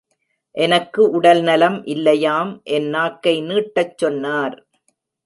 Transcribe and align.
எனக்கு 0.55 1.01
உடல்நலம் 1.09 1.77
இல்லையாம் 1.85 2.51
என் 2.63 2.89
நாக்கை 2.89 3.35
நீட்டச் 3.41 3.95
சொன்னார். 3.97 4.57